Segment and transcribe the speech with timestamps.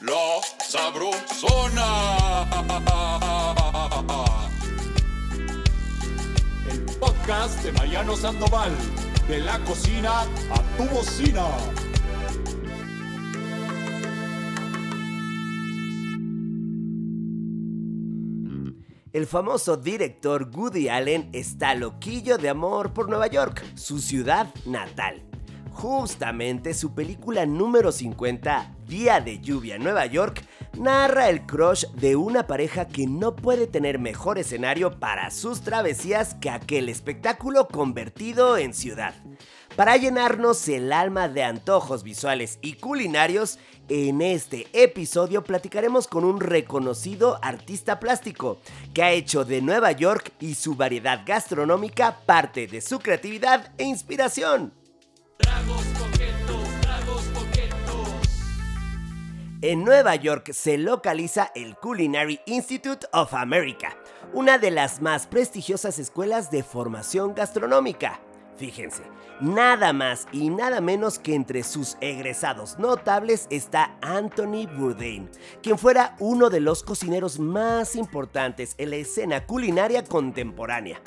[0.00, 2.46] La Sabrosona.
[6.70, 8.70] El podcast de Mariano Sandoval.
[9.26, 11.48] De la cocina a tu bocina.
[19.12, 25.24] El famoso director Woody Allen está loquillo de amor por Nueva York, su ciudad natal.
[25.72, 30.42] Justamente su película número 50, Día de Lluvia en Nueva York,
[30.78, 36.34] narra el crush de una pareja que no puede tener mejor escenario para sus travesías
[36.34, 39.14] que aquel espectáculo convertido en ciudad.
[39.76, 43.58] Para llenarnos el alma de antojos visuales y culinarios,
[43.90, 48.58] en este episodio platicaremos con un reconocido artista plástico
[48.94, 53.84] que ha hecho de Nueva York y su variedad gastronómica parte de su creatividad e
[53.84, 54.72] inspiración.
[59.60, 63.96] En Nueva York se localiza el Culinary Institute of America,
[64.32, 68.20] una de las más prestigiosas escuelas de formación gastronómica.
[68.58, 69.04] Fíjense,
[69.40, 75.30] nada más y nada menos que entre sus egresados notables está Anthony Bourdain,
[75.62, 81.00] quien fuera uno de los cocineros más importantes en la escena culinaria contemporánea.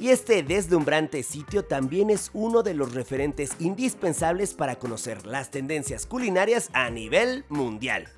[0.00, 6.04] Y este deslumbrante sitio también es uno de los referentes indispensables para conocer las tendencias
[6.04, 8.08] culinarias a nivel mundial.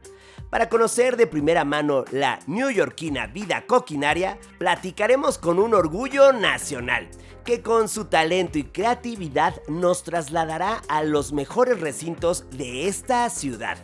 [0.50, 7.08] Para conocer de primera mano la newyorkina vida coquinaria, platicaremos con un orgullo nacional,
[7.44, 13.78] que con su talento y creatividad nos trasladará a los mejores recintos de esta ciudad.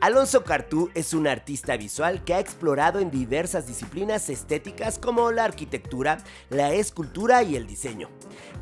[0.00, 5.44] Alonso Cartú es un artista visual que ha explorado en diversas disciplinas estéticas como la
[5.44, 6.18] arquitectura,
[6.50, 8.08] la escultura y el diseño.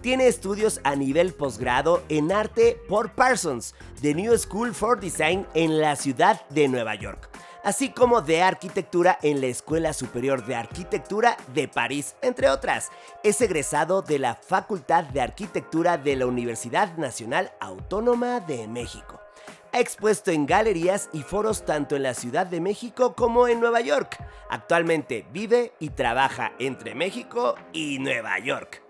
[0.01, 5.79] Tiene estudios a nivel posgrado en arte por Parsons, The New School for Design en
[5.79, 7.29] la ciudad de Nueva York,
[7.67, 12.91] así como de arquitectura en la Escuela Superior de Arquitectura de París, entre otras.
[13.25, 19.21] Es egresado de la Facultad de Arquitectura de la Universidad Nacional Autónoma de México
[19.73, 23.83] ha expuesto en galerías y foros tanto en la Ciudad de México como en Nueva
[23.83, 24.17] York.
[24.49, 28.83] Actualmente vive y trabaja entre México y Nueva York.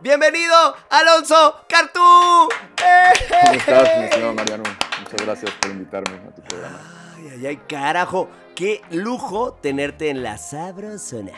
[0.00, 2.00] Bienvenido, Alonso Cartú.
[2.00, 4.64] ¿Cómo estás, mi estimado Mariano?
[5.00, 7.03] Muchas gracias por invitarme a tu programa.
[7.24, 8.28] Ay, ay, ay, carajo.
[8.54, 11.32] Qué lujo tenerte en la sabrosona.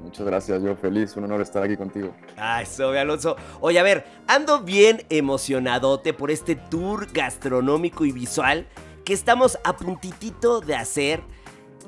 [0.00, 2.14] Muchas gracias, yo feliz, un honor estar aquí contigo.
[2.36, 3.36] Ay, soy Alonso.
[3.60, 8.66] Oye, a ver, ando bien emocionadote por este tour gastronómico y visual
[9.04, 11.22] que estamos a puntitito de hacer,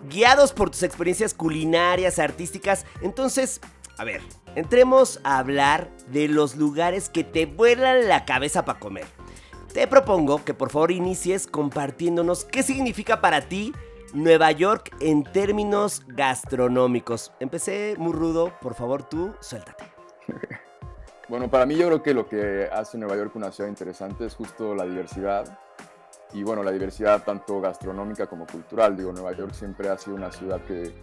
[0.08, 2.84] guiados por tus experiencias culinarias, artísticas.
[3.00, 3.60] Entonces,
[3.98, 4.20] a ver,
[4.54, 9.15] entremos a hablar de los lugares que te vuelan la cabeza para comer.
[9.76, 13.74] Te propongo que por favor inicies compartiéndonos qué significa para ti
[14.14, 17.30] Nueva York en términos gastronómicos.
[17.40, 19.84] Empecé muy rudo, por favor tú, suéltate.
[21.28, 24.34] Bueno, para mí yo creo que lo que hace Nueva York una ciudad interesante es
[24.34, 25.58] justo la diversidad.
[26.32, 28.96] Y bueno, la diversidad tanto gastronómica como cultural.
[28.96, 30.94] Digo, Nueva York siempre ha sido una ciudad que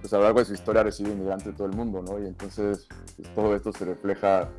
[0.00, 2.18] pues a lo largo de su historia ha recibido inmigrantes de todo el mundo, ¿no?
[2.18, 4.50] Y entonces pues, todo esto se refleja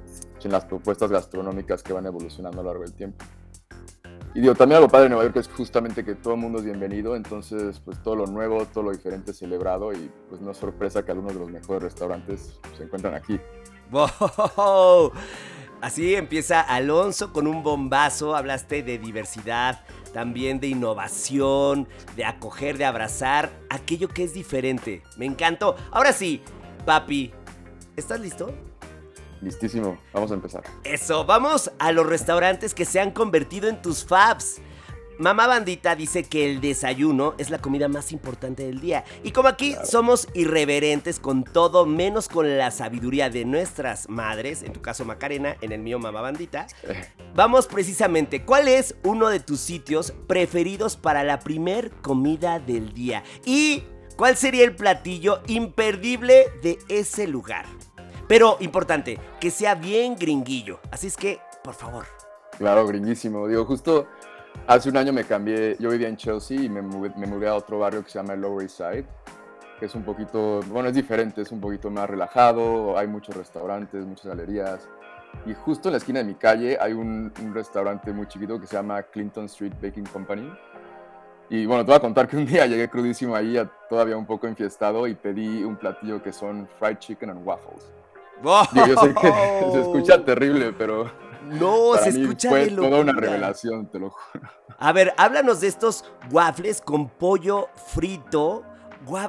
[0.41, 3.25] en las propuestas gastronómicas que van evolucionando a lo largo del tiempo.
[4.35, 6.65] Y digo, también algo padre de Nueva York es justamente que todo el mundo es
[6.65, 11.03] bienvenido, entonces pues todo lo nuevo, todo lo diferente celebrado y pues no es sorpresa
[11.03, 13.39] que algunos de los mejores restaurantes se encuentran aquí.
[13.89, 15.11] ¡Wow!
[15.81, 22.85] Así empieza Alonso con un bombazo, hablaste de diversidad, también de innovación, de acoger, de
[22.85, 25.01] abrazar aquello que es diferente.
[25.17, 25.75] Me encantó.
[25.91, 26.41] Ahora sí,
[26.85, 27.31] papi,
[27.95, 28.53] ¿estás listo?
[29.41, 30.63] Listísimo, vamos a empezar.
[30.83, 34.61] Eso, vamos a los restaurantes que se han convertido en tus fabs.
[35.19, 39.03] Mamá Bandita dice que el desayuno es la comida más importante del día.
[39.21, 44.71] Y como aquí somos irreverentes con todo, menos con la sabiduría de nuestras madres, en
[44.71, 46.67] tu caso Macarena, en el mío Mamá Bandita,
[47.35, 53.25] vamos precisamente, ¿cuál es uno de tus sitios preferidos para la primer comida del día?
[53.43, 53.83] Y
[54.15, 57.65] ¿cuál sería el platillo imperdible de ese lugar?
[58.29, 60.79] Pero importante, que sea bien gringuillo.
[60.91, 62.05] Así es que, por favor.
[62.59, 63.47] Claro, gringuísimo.
[63.47, 64.05] Digo, justo
[64.67, 67.55] hace un año me cambié, yo vivía en Chelsea y me mudé, me mudé a
[67.55, 69.05] otro barrio que se llama el Lower East Side,
[69.79, 74.05] que es un poquito, bueno, es diferente, es un poquito más relajado, hay muchos restaurantes,
[74.05, 74.87] muchas galerías.
[75.47, 78.67] Y justo en la esquina de mi calle hay un, un restaurante muy chiquito que
[78.67, 80.53] se llama Clinton Street Baking Company.
[81.49, 83.59] Y bueno, te voy a contar que un día llegué crudísimo ahí,
[83.89, 87.91] todavía un poco enfiestado, y pedí un platillo que son fried chicken and waffles.
[88.43, 89.27] Yo, yo sé que
[89.71, 91.11] se escucha terrible, pero
[91.45, 94.49] No, Para se mí escucha fue de toda una revelación, te lo juro.
[94.77, 98.63] A ver, háblanos de estos waffles con pollo frito.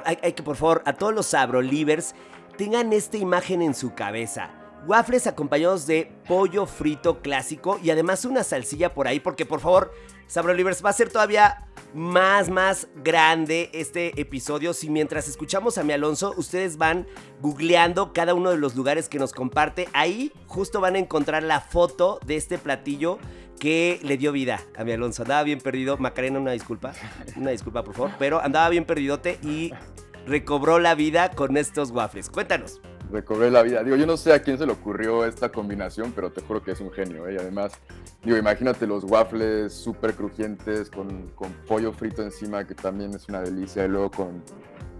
[0.05, 2.13] Hay, hay que, por favor, a todos los sabrolivers
[2.57, 4.49] tengan esta imagen en su cabeza.
[4.87, 9.93] Waffles acompañados de pollo frito clásico y además una salsilla por ahí, porque por favor,
[10.27, 14.73] sabrolivers, va a ser todavía más, más grande este episodio.
[14.73, 17.07] Si mientras escuchamos a mi Alonso, ustedes van
[17.41, 21.61] googleando cada uno de los lugares que nos comparte, ahí justo van a encontrar la
[21.61, 23.19] foto de este platillo
[23.59, 25.21] que le dio vida a mi Alonso.
[25.21, 25.97] Andaba bien perdido.
[25.97, 26.93] Macarena, una disculpa.
[27.35, 28.11] Una disculpa, por favor.
[28.17, 29.71] Pero andaba bien perdidote y
[30.25, 32.29] recobró la vida con estos waffles.
[32.29, 32.81] Cuéntanos.
[33.11, 33.83] Recobré la vida.
[33.83, 36.71] Digo, yo no sé a quién se le ocurrió esta combinación, pero te juro que
[36.71, 37.27] es un genio.
[37.27, 37.33] ¿eh?
[37.33, 37.73] Y además,
[38.23, 43.41] digo, imagínate los waffles súper crujientes con, con pollo frito encima, que también es una
[43.41, 43.85] delicia.
[43.85, 44.43] Y luego con,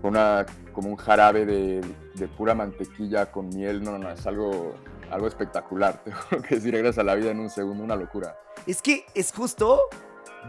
[0.01, 1.81] con una, como un jarabe de,
[2.15, 3.83] de pura mantequilla con miel.
[3.83, 4.75] No, no, es algo,
[5.09, 6.01] algo espectacular.
[6.03, 8.37] Te juro que si regresas a la vida en un segundo, una locura.
[8.67, 9.81] Es que es justo.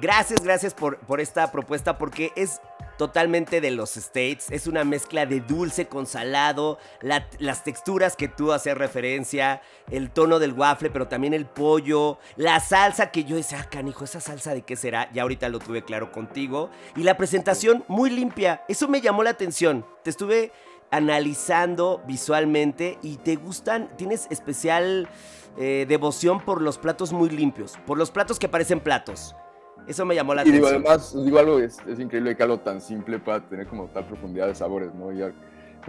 [0.01, 2.61] Gracias, gracias por, por esta propuesta porque es
[2.97, 4.51] totalmente de los States.
[4.51, 10.11] Es una mezcla de dulce con salado, la- las texturas que tú haces referencia, el
[10.11, 14.21] tono del waffle, pero también el pollo, la salsa que yo decía, ah, canijo, esa
[14.21, 15.11] salsa de qué será.
[15.13, 16.71] Ya ahorita lo tuve claro contigo.
[16.97, 18.63] Y la presentación muy limpia.
[18.69, 19.85] Eso me llamó la atención.
[20.03, 20.53] Te estuve
[20.91, 25.09] analizando visualmente y te gustan, tienes especial
[25.59, 29.35] eh, devoción por los platos muy limpios, por los platos que parecen platos.
[29.87, 30.93] Eso me llamó la Y digo, atención.
[30.93, 34.47] además, digo algo, es, es increíble que algo tan simple pueda tener como tal profundidad
[34.47, 35.13] de sabores, ¿no?
[35.13, 35.23] Y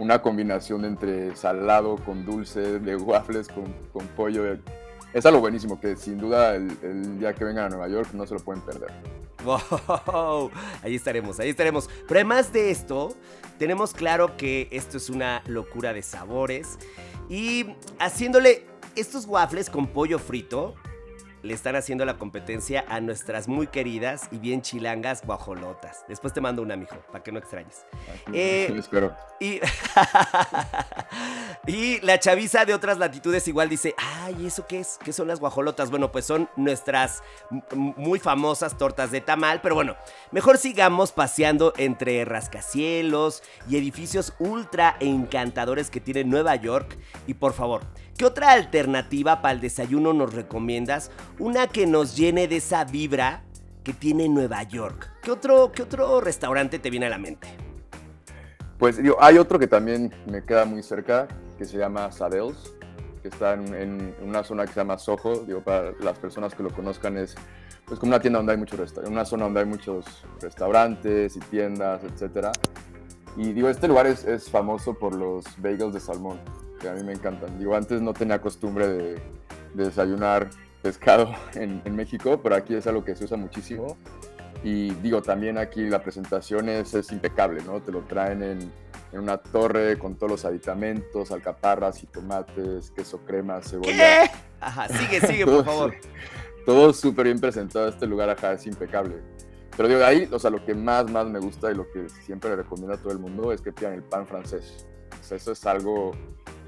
[0.00, 4.44] una combinación entre salado con dulce, de waffles con, con pollo.
[4.52, 4.60] eh,
[5.12, 8.26] Es algo buenísimo que sin duda el, el día que vengan a Nueva York no
[8.26, 8.90] se lo pueden perder.
[9.44, 10.50] Wow,
[10.82, 11.88] ahí estaremos, ahí estaremos.
[12.08, 13.14] Pero además de esto,
[13.58, 16.78] tenemos claro que esto es una locura de sabores.
[17.28, 17.66] Y
[17.98, 20.74] haciéndole estos waffles con pollo frito,
[21.44, 26.04] le están haciendo la competencia a nuestras muy queridas y bien chilangas guajolotas.
[26.08, 27.84] Después te mando una, mijo, para que no extrañes.
[28.32, 29.14] Eh, espero.
[29.38, 29.60] Y,
[31.66, 34.98] y la chaviza de otras latitudes igual dice, ay, ¿eso qué es?
[35.04, 35.90] ¿Qué son las guajolotas?
[35.90, 37.22] Bueno, pues son nuestras
[37.74, 39.96] muy famosas tortas de tamal, pero bueno,
[40.32, 46.96] mejor sigamos paseando entre rascacielos y edificios ultra encantadores que tiene Nueva York.
[47.26, 47.82] Y por favor,
[48.16, 51.10] ¿qué otra alternativa para el desayuno nos recomiendas?
[51.38, 53.42] Una que nos llene de esa vibra
[53.82, 55.12] que tiene Nueva York.
[55.22, 57.48] ¿Qué otro, qué otro restaurante te viene a la mente?
[58.78, 61.28] Pues digo, hay otro que también me queda muy cerca,
[61.58, 62.74] que se llama Saddles,
[63.22, 65.44] que está en, en una zona que se llama Soho.
[65.46, 67.34] Digo, para las personas que lo conozcan es
[67.86, 70.04] pues, como una tienda donde hay muchos una zona donde hay muchos
[70.40, 72.52] restaurantes y tiendas, etcétera.
[73.36, 76.40] Y digo, este lugar es, es famoso por los bagels de salmón,
[76.84, 77.58] que a mí me encantan.
[77.58, 79.14] Digo, antes no tenía costumbre de,
[79.74, 80.50] de desayunar
[80.82, 83.96] pescado en, en México, pero aquí es algo que se usa muchísimo.
[84.62, 87.80] Y digo, también aquí la presentación es, es impecable, ¿no?
[87.80, 88.72] Te lo traen en,
[89.12, 93.92] en una torre con todos los aditamentos, alcaparras y tomates, queso crema, cebolla.
[93.92, 94.30] ¿Qué?
[94.60, 95.94] Ajá, sigue, sigue, por favor.
[96.66, 99.16] Todo súper bien presentado, este lugar ajá, es impecable.
[99.76, 102.08] Pero digo, de ahí, o sea, lo que más, más me gusta y lo que
[102.08, 104.86] siempre le recomiendo a todo el mundo es que pidan el pan francés.
[105.20, 106.12] O sea, eso es algo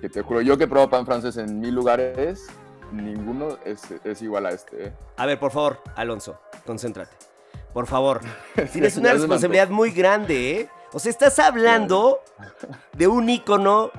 [0.06, 2.47] que te juro, yo que he probado pan francés en mil lugares,
[2.93, 4.87] ninguno es, es igual a este.
[4.87, 4.93] ¿eh?
[5.17, 7.11] A ver, por favor, Alonso, concéntrate.
[7.73, 8.20] Por favor.
[8.73, 10.70] Tienes una responsabilidad muy grande, ¿eh?
[10.92, 12.21] O sea, estás hablando
[12.92, 13.90] de un ícono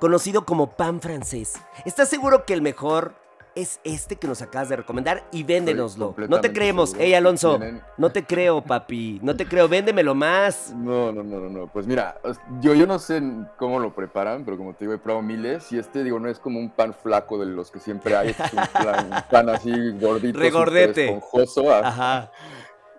[0.00, 1.54] conocido como pan francés.
[1.86, 3.14] ¿Estás seguro que el mejor
[3.54, 5.24] es este que nos acabas de recomendar?
[5.32, 6.14] Y véndenoslo.
[6.28, 6.90] No te creemos.
[6.90, 9.20] seguro Ey, que Alonso, tienen- no te creo, papi.
[9.22, 9.68] No te creo.
[9.68, 10.72] Véndemelo más.
[10.76, 11.66] No, no, no, no, no.
[11.68, 12.16] Pues mira,
[12.60, 13.22] yo, yo no sé
[13.56, 16.38] cómo lo preparan, pero como te digo, he probado miles y este, digo, no es
[16.38, 19.48] como un pan flaco de los que siempre hay, este es un, plan- un pan
[19.50, 19.70] así
[20.00, 21.04] gordito, Regordete.
[21.06, 22.30] esponjoso, ah, Ajá.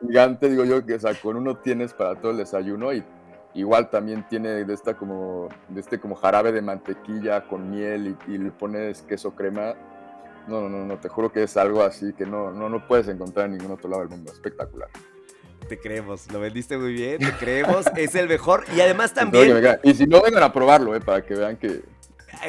[0.02, 3.04] gigante, digo yo, que o sea, con uno tienes para todo el desayuno y
[3.54, 8.34] igual también tiene de esta como, de este como jarabe de mantequilla con miel y,
[8.34, 9.74] y le pones queso crema.
[10.48, 13.08] No, no, no, no, te juro que es algo así que no, no, no puedes
[13.08, 14.90] encontrar en ningún otro lado del mundo, espectacular.
[15.68, 16.32] Te creemos.
[16.32, 17.20] Lo vendiste muy bien.
[17.20, 17.86] Te creemos.
[17.96, 18.66] es el mejor.
[18.76, 19.80] Y además también.
[19.84, 21.82] Y si no, vengan a probarlo, eh, para que vean que,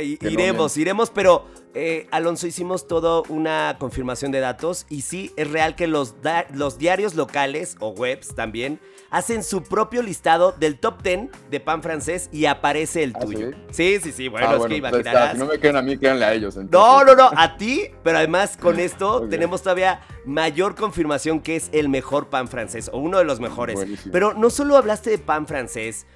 [0.00, 5.74] iremos, iremos, pero eh, Alonso, hicimos todo una confirmación de datos y sí, es real
[5.76, 6.14] que los,
[6.54, 11.82] los diarios locales o webs también hacen su propio listado del top 10 de pan
[11.82, 13.50] francés y aparece el ¿Ah, tuyo.
[13.70, 14.88] Sí, sí, sí, bueno, Ah, es que ahí está.
[14.88, 15.32] imaginarás.
[15.32, 16.56] Si no me creen a mí, créanle a ellos.
[16.56, 17.16] No, entonces.
[17.16, 21.88] no, no, a ti, pero además con esto tenemos todavía mayor confirmación que es el
[21.88, 23.76] mejor pan francés o uno de los mejores.
[23.76, 24.12] Buenísimo.
[24.12, 26.06] Pero no solo hablaste de pan francés,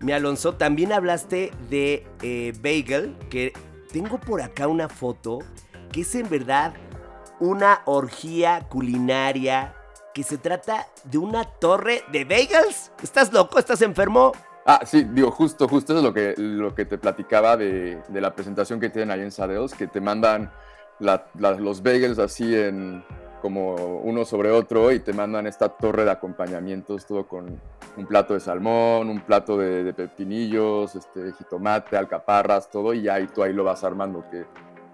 [0.00, 3.52] mi Alonso, también hablaste de eh, bagel, que
[3.92, 5.40] tengo por acá una foto
[5.92, 6.74] que es en verdad
[7.38, 9.74] una orgía culinaria
[10.14, 12.92] que se trata de una torre de bagels.
[13.02, 13.58] ¿Estás loco?
[13.58, 14.32] ¿Estás enfermo?
[14.66, 18.34] Ah, sí, digo, justo, justo es lo que, lo que te platicaba de, de la
[18.34, 20.50] presentación que tienen ahí en Sadeos, que te mandan
[20.98, 23.04] los bagels así en
[23.40, 27.60] como uno sobre otro y te mandan esta torre de acompañamientos, todo con
[27.96, 33.26] un plato de salmón, un plato de, de pepinillos, este, jitomate, alcaparras, todo, y y
[33.26, 34.44] tú ahí lo vas armando, que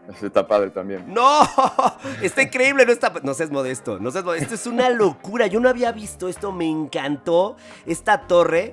[0.26, 1.12] está padre también.
[1.12, 1.40] No,
[2.22, 5.68] está increíble, no está, no seas modesto, no seas modesto, es una locura, yo no
[5.68, 8.72] había visto esto, me encantó esta torre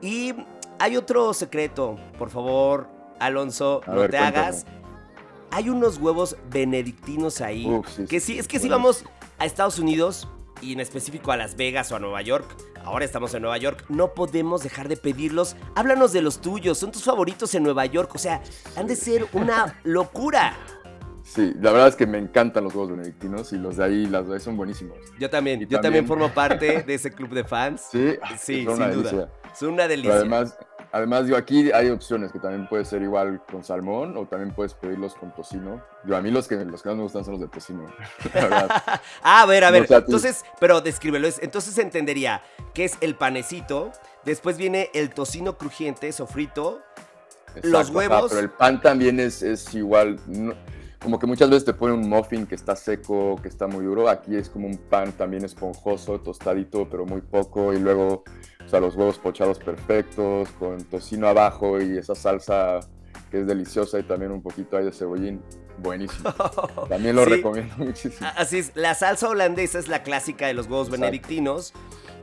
[0.00, 0.34] y
[0.78, 4.38] hay otro secreto, por favor, Alonso, A no ver, te cuéntame.
[4.46, 4.66] hagas,
[5.50, 9.04] hay unos huevos benedictinos ahí, Uf, sí, que sí, es que si vamos
[9.38, 10.28] a Estados Unidos
[10.60, 12.46] y en específico a Las Vegas o a Nueva York,
[12.84, 16.90] ahora estamos en Nueva York, no podemos dejar de pedirlos, háblanos de los tuyos, son
[16.92, 18.42] tus favoritos en Nueva York, o sea,
[18.76, 20.56] han de ser una locura.
[21.22, 24.26] Sí, la verdad es que me encantan los huevos benedictinos y los de ahí, las
[24.26, 24.96] de ahí son buenísimos.
[25.20, 27.82] Yo también, Y yo también también- formo parte de ese club de fans.
[27.92, 29.10] Sí, Sí, son sin duda.
[29.10, 29.28] delicia.
[29.52, 30.14] Es una Pero delicia.
[30.14, 30.56] además,
[30.98, 34.74] además, digo, aquí hay opciones que también puede ser igual con salmón o también puedes
[34.74, 35.82] pedirlos con tocino.
[36.04, 37.86] Yo, a mí los que, los que más me gustan son los de tocino.
[38.34, 39.00] la.
[39.22, 39.90] Ah, a ver, a ver.
[39.90, 41.26] No entonces, pero descríbelo.
[41.26, 42.42] es- Entonces entendería
[42.74, 43.92] que es el panecito,
[44.24, 46.80] después viene el tocino crujiente, sofrito.
[47.62, 48.26] Los Exacto, ajá, huevos.
[48.30, 50.20] pero el pan también es, es igual.
[50.26, 50.54] no-
[51.00, 54.08] como que muchas veces te ponen un muffin que está seco, que está muy duro.
[54.08, 57.72] Aquí es como un pan también esponjoso, tostadito, pero muy poco.
[57.72, 58.24] Y luego,
[58.64, 62.80] o sea, los huevos pochados perfectos, con tocino abajo y esa salsa
[63.30, 65.40] que es deliciosa y también un poquito ahí de cebollín.
[65.78, 66.32] Buenísimo.
[66.88, 67.30] También lo Sí.
[67.30, 68.28] recomiendo muchísimo.
[68.36, 71.02] Así es, la salsa holandesa es la clásica de los huevos Exacto.
[71.02, 71.72] benedictinos,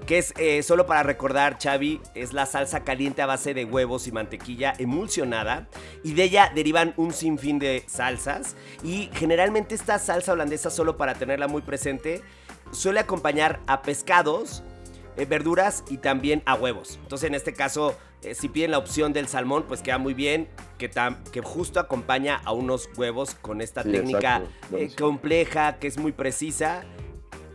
[0.05, 4.07] que es, eh, solo para recordar, Xavi, es la salsa caliente a base de huevos
[4.07, 5.67] y mantequilla emulsionada,
[6.03, 11.15] y de ella derivan un sinfín de salsas, y generalmente esta salsa holandesa, solo para
[11.15, 12.21] tenerla muy presente,
[12.71, 14.63] suele acompañar a pescados,
[15.17, 16.99] eh, verduras y también a huevos.
[17.01, 20.47] Entonces, en este caso, eh, si piden la opción del salmón, pues queda muy bien,
[20.77, 24.41] que, tam- que justo acompaña a unos huevos con esta Sí, técnica
[24.73, 26.83] eh, compleja, que es muy precisa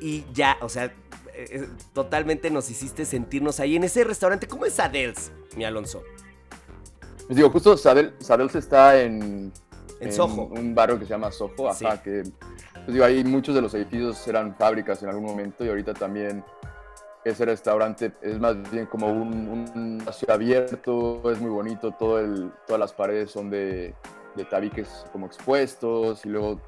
[0.01, 0.93] y ya, o sea,
[1.35, 4.47] eh, totalmente nos hiciste sentirnos ahí en ese restaurante.
[4.47, 6.03] ¿Cómo es Adels, mi Alonso?
[7.29, 9.53] Les digo, justo Sadel, Sadels está en,
[10.01, 10.47] En Soho.
[10.47, 12.03] un barrio que se llama Soho, ajá, Sí.
[12.05, 12.23] que
[12.73, 16.43] pues digo, ahí muchos de los edificios eran fábricas en algún momento y ahorita también
[17.25, 22.51] ese restaurante es más bien como un, un espacio abierto, es muy bonito, todo el,
[22.67, 23.95] todas las paredes son de,
[24.37, 26.61] de tabiques como expuestos y luego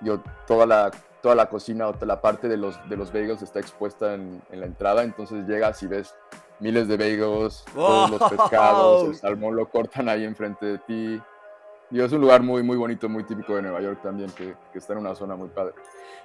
[0.00, 0.90] digo, toda la
[1.22, 4.66] toda la cocina la parte de los, de los bagels está expuesta en, en la
[4.66, 6.14] entrada, entonces llegas y ves
[6.60, 11.22] miles de bagels, todos los pescados, el salmón lo cortan ahí enfrente de ti.
[11.94, 14.78] Digo, es un lugar muy, muy bonito, muy típico de Nueva York también, que, que
[14.80, 15.74] está en una zona muy padre.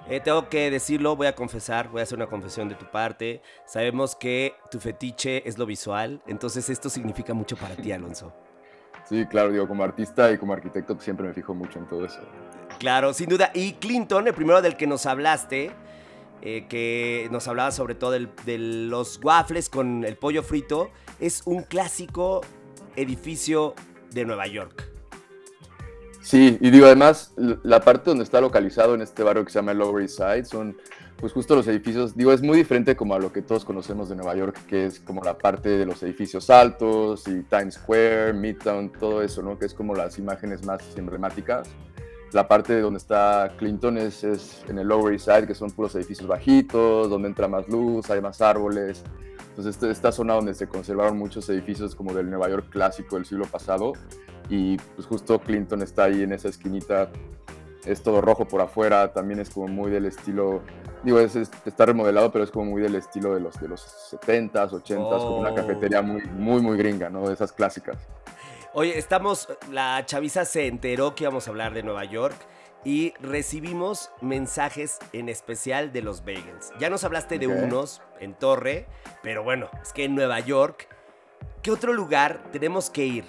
[0.08, 3.40] Eh, tengo que decirlo, voy a confesar, voy a hacer una confesión de tu parte.
[3.66, 8.32] Sabemos que tu fetiche es lo visual, entonces esto significa mucho para ti, Alonso.
[9.08, 12.20] Sí, claro, digo, como artista y como arquitecto siempre me fijo mucho en todo eso.
[12.78, 13.50] Claro, sin duda.
[13.54, 15.70] Y Clinton, el primero del que nos hablaste,
[16.42, 21.42] eh, que nos hablaba sobre todo del- de los waffles con el pollo frito, es
[21.44, 22.40] un clásico
[22.96, 23.74] edificio
[24.10, 24.89] de Nueva York.
[26.22, 29.72] Sí, y digo, además, la parte donde está localizado en este barrio que se llama
[29.72, 30.76] Lower East Side son,
[31.16, 34.16] pues justo los edificios, digo, es muy diferente como a lo que todos conocemos de
[34.16, 38.92] Nueva York, que es como la parte de los edificios altos y Times Square, Midtown,
[38.92, 39.58] todo eso, ¿no?
[39.58, 41.68] Que es como las imágenes más emblemáticas.
[42.32, 45.94] La parte de donde está Clinton es en el Lower East Side, que son puros
[45.94, 49.02] edificios bajitos, donde entra más luz, hay más árboles.
[49.50, 53.24] Entonces, este- esta zona donde se conservaron muchos edificios como del Nueva York clásico del
[53.26, 53.92] siglo pasado,
[54.48, 57.10] y pues justo Clinton está ahí en esa esquinita,
[57.84, 60.62] es todo rojo por afuera, también es como muy del estilo,
[61.02, 63.80] digo, es, es- está remodelado, pero es como muy del estilo de los, de los
[64.10, 65.54] 70s, 80s, como una Oh.
[65.54, 67.26] cafetería muy, muy, muy gringa, ¿no?
[67.26, 67.96] De esas clásicas.
[68.72, 72.36] Oye, estamos, la chaviza se enteró que íbamos a hablar de Nueva York
[72.84, 76.72] y recibimos mensajes en especial de los bagels.
[76.78, 78.86] Ya nos hablaste de unos en Torre,
[79.22, 80.88] pero bueno, es que en Nueva York,
[81.62, 83.24] ¿qué otro lugar tenemos que ir?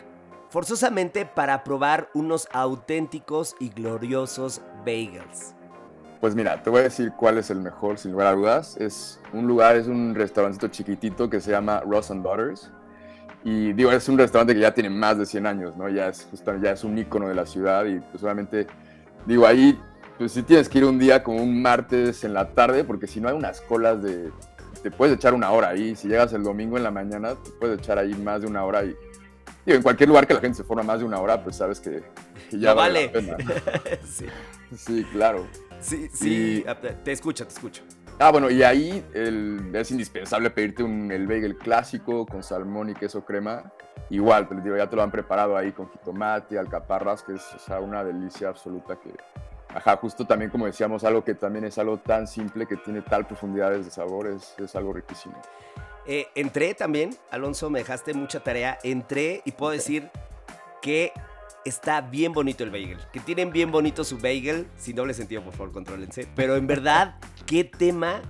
[0.49, 5.55] Forzosamente para probar unos auténticos y gloriosos bagels.
[6.19, 8.77] Pues mira, te voy a decir cuál es el mejor, sin lugar a dudas.
[8.77, 12.71] Es un lugar, es un restaurancito chiquitito que se llama Ross and Daughters.
[13.43, 15.89] Y digo, es un restaurante que ya tiene más de 100 años, ¿no?
[15.89, 16.29] Ya es,
[16.61, 18.67] ya es un ícono de la ciudad y pues obviamente,
[19.25, 19.79] digo, ahí
[20.17, 23.19] pues sí tienes que ir un día como un martes en la tarde porque si
[23.19, 24.31] no hay unas colas de...
[24.83, 25.95] Te puedes echar una hora ahí.
[25.95, 28.83] Si llegas el domingo en la mañana, te puedes echar ahí más de una hora
[28.83, 28.95] y...
[29.65, 31.79] Digo, en cualquier lugar que la gente se forma más de una hora, pues sabes
[31.79, 32.03] que,
[32.49, 33.27] que ya No vale vale.
[33.27, 33.53] la pena.
[34.05, 34.25] sí.
[34.75, 35.45] Sí, claro.
[35.79, 36.63] Sí, sí,
[37.03, 37.83] te escucho, te escucho.
[38.19, 43.25] Ah, bueno, y ahí es indispensable pedirte un, el bagel clásico con salmón y queso
[43.25, 43.71] crema.
[44.09, 47.43] Igual, te digo, ya te lo han preparado ahí con jitomate, alcaparras, que es
[47.81, 49.11] una delicia absoluta que,
[49.73, 53.25] ajá, justo también como decíamos, algo que también es algo tan simple que tiene tal
[53.25, 55.41] profundidades de sabor, es, es algo riquísimo.
[56.05, 60.09] Eh, entré también, Alonso, me dejaste mucha tarea, entré y puedo decir
[60.81, 61.13] que
[61.65, 62.99] está bien bonito el bagel.
[63.11, 64.67] Que tienen bien bonito su bagel.
[64.77, 66.27] Sin doble sentido, por favor, contrólense.
[66.35, 67.15] Pero en verdad,
[67.45, 68.21] qué tema.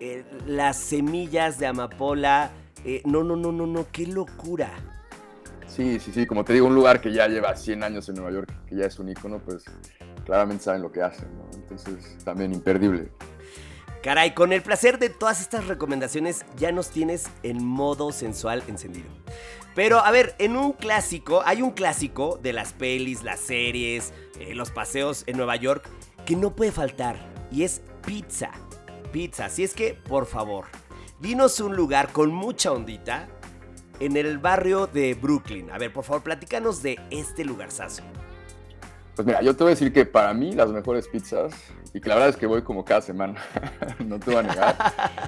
[0.00, 2.50] Eh, las semillas de amapola.
[2.84, 4.70] Eh, no, no, no, no, no, qué locura.
[5.66, 6.26] Sí, sí, sí.
[6.26, 8.86] Como te digo, un lugar que ya lleva 100 años en Nueva York, que ya
[8.86, 9.64] es un icono, pues
[10.24, 11.44] claramente saben lo que hacen, ¿no?
[11.54, 13.10] Entonces, también imperdible.
[14.02, 19.08] Caray, con el placer de todas estas recomendaciones ya nos tienes en modo sensual encendido.
[19.76, 24.54] Pero a ver, en un clásico, hay un clásico de las pelis, las series, eh,
[24.54, 25.86] los paseos en Nueva York
[26.24, 27.16] que no puede faltar
[27.52, 28.50] y es pizza.
[29.12, 30.64] Pizza, así es que, por favor,
[31.20, 33.28] dinos un lugar con mucha ondita
[34.00, 35.70] en el barrio de Brooklyn.
[35.70, 38.02] A ver, por favor, platícanos de este lugarzazo.
[39.14, 41.52] Pues mira, yo te voy a decir que para mí las mejores pizzas,
[41.92, 43.42] y que la verdad es que voy como cada semana,
[44.06, 44.76] no te voy a negar,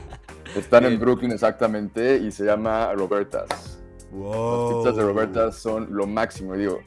[0.57, 3.78] están en Brooklyn exactamente y se llama Roberta's.
[4.13, 6.81] Las pizzas de Roberta son lo máximo, digo.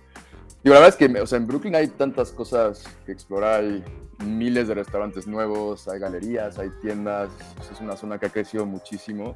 [0.63, 3.83] Digo, la verdad es que o sea, en Brooklyn hay tantas cosas que explorar, hay
[4.25, 7.29] miles de restaurantes nuevos, hay galerías, hay tiendas,
[7.71, 9.35] es una zona que ha crecido muchísimo.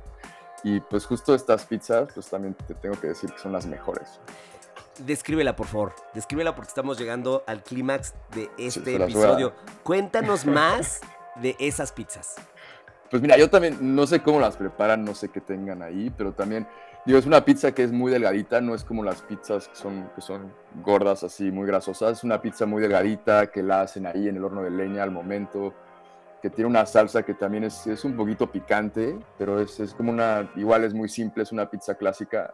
[0.64, 4.20] Y pues justo estas pizzas, pues también te tengo que decir que son las mejores.
[5.00, 5.94] Descríbela, por favor.
[6.14, 9.54] Descríbela porque estamos llegando al clímax de este episodio.
[9.84, 11.02] Cuéntanos más
[11.36, 12.36] de esas pizzas.
[13.16, 16.34] Pues mira, yo también no sé cómo las preparan, no sé qué tengan ahí, pero
[16.34, 16.68] también
[17.06, 20.10] Digo, es una pizza que es muy delgadita, no es como las pizzas que son,
[20.16, 20.52] que son
[20.84, 22.18] gordas, así, muy grasosas.
[22.18, 25.12] Es una pizza muy delgadita que la hacen ahí en el horno de leña al
[25.12, 25.74] momento,
[26.42, 30.12] que tiene una salsa que también es, es un poquito picante, pero es, es, como
[30.12, 32.54] una, igual es muy simple, es una pizza clásica.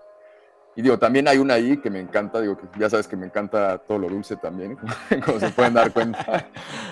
[0.75, 3.25] Y digo, también hay una ahí que me encanta, digo, que ya sabes que me
[3.25, 4.77] encanta todo lo dulce también,
[5.25, 6.47] como se pueden dar cuenta.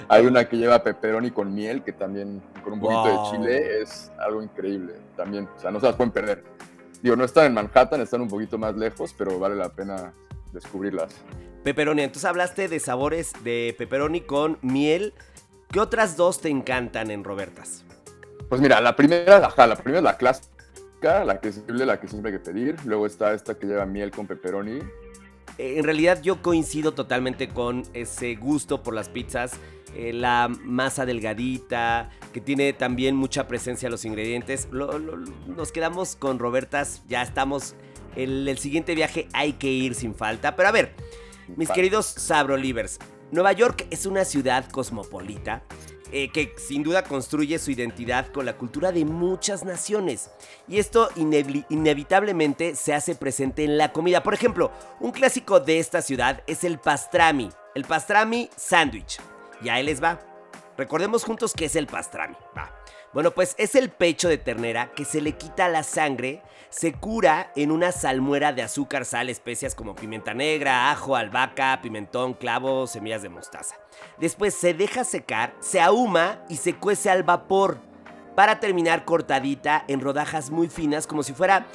[0.10, 4.12] hay una que lleva pepperoni con miel, que también con un poquito de chile es
[4.20, 6.44] algo increíble también, o sea, no se las pueden perder.
[7.02, 10.13] Digo, no están en Manhattan, están un poquito más lejos, pero vale la pena
[10.52, 11.15] descubrirlas.
[11.63, 15.13] Pepperoni, entonces hablaste de sabores de pepperoni con miel.
[15.72, 17.86] ¿Qué otras dos te encantan en Robertas?
[18.50, 20.59] Pues mira, la primera, ajá, la primera es la clásica,
[21.02, 22.76] la que es la que siempre hay que pedir.
[22.86, 24.80] Luego está esta que lleva miel con pepperoni.
[25.58, 29.54] En realidad yo coincido totalmente con ese gusto por las pizzas.
[29.96, 34.70] Eh, la masa delgadita, que tiene también mucha presencia los ingredientes.
[34.72, 37.76] nos quedamos con Robertas, ya estamos.
[38.16, 40.56] En el siguiente viaje hay que ir sin falta.
[40.56, 40.94] Pero a ver,
[41.56, 43.00] mis queridos Sabrolivers,
[43.32, 45.64] Nueva York es una ciudad cosmopolita.
[46.12, 50.32] Eh, que sin duda construye su identidad con la cultura de muchas naciones.
[50.67, 54.24] Y esto inevitablemente se hace presente en la comida.
[54.24, 59.19] Por ejemplo, un clásico de esta ciudad es el pastrami, el pastrami sandwich.
[59.62, 60.19] Y ahí les va.
[60.78, 62.36] Recordemos juntos qué es el pastrami.
[62.58, 62.74] Va.
[63.13, 67.52] Bueno, pues es el pecho de ternera que se le quita la sangre, se cura
[67.56, 73.22] en una salmuera de azúcar, sal, especias como pimienta negra, ajo, albahaca, pimentón, clavo, semillas
[73.22, 73.76] de mostaza.
[74.20, 77.80] Después se deja secar, se ahuma y se cuece al vapor
[78.36, 81.66] para terminar cortadita en rodajas muy finas como si fuera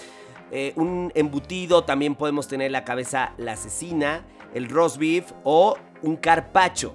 [0.50, 1.84] eh, un embutido.
[1.84, 6.94] También podemos tener la cabeza la cecina, el roast beef o un carpacho.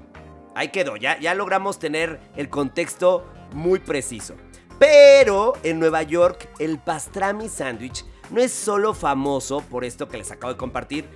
[0.55, 4.35] Ahí quedó, ya, ya logramos tener el contexto muy preciso.
[4.79, 10.31] Pero en Nueva York el pastrami sandwich no es solo famoso por esto que les
[10.31, 11.07] acabo de compartir.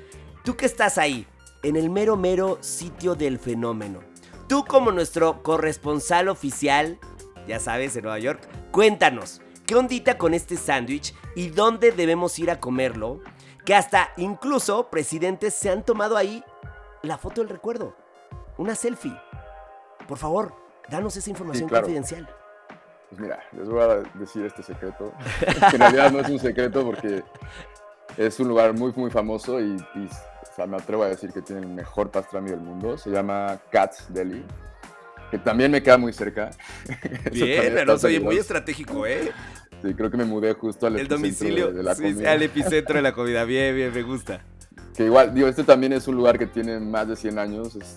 [0.43, 1.25] Tú que estás ahí,
[1.63, 4.01] en el mero mero sitio del fenómeno.
[4.47, 6.99] Tú como nuestro corresponsal oficial,
[7.47, 12.51] ya sabes, en Nueva York, cuéntanos, ¿qué ondita con este sándwich y dónde debemos ir
[12.51, 13.21] a comerlo?
[13.65, 16.43] Que hasta incluso presidentes se han tomado ahí
[17.01, 17.95] la foto del recuerdo
[18.57, 19.15] una selfie.
[20.07, 20.53] Por favor,
[20.89, 22.29] danos esa información confidencial.
[23.13, 25.13] Pues mira, les voy a decir este secreto.
[25.71, 27.23] en realidad no es un secreto porque
[28.17, 29.77] es un lugar muy, muy famoso y,
[30.67, 32.97] me atrevo a decir que tiene el mejor pastrami del mundo.
[32.97, 34.43] Se llama Cats Deli,
[35.29, 36.49] que también me queda muy cerca.
[37.31, 39.31] Bien, pero soy muy estratégico, ¿eh?
[39.83, 42.31] Sí, creo que me mudé justo al el domicilio, de, la comida.
[42.31, 43.43] al epicentro de la comida.
[43.45, 44.41] Bien, bien, me gusta.
[44.95, 47.75] Que igual, digo, este también es un lugar que tiene más de 100 años.
[47.75, 47.95] Es